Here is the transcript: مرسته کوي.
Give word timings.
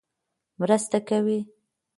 مرسته 0.59 0.97
کوي. 1.07 1.39